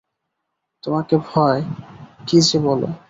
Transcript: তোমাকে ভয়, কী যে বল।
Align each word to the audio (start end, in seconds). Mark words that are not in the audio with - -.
তোমাকে 0.83 1.15
ভয়, 1.27 1.61
কী 2.27 2.37
যে 2.41 2.57
বল। 2.59 2.81